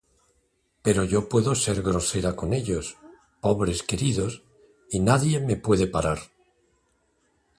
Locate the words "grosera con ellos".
1.83-2.97